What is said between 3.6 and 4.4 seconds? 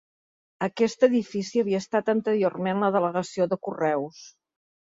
correus.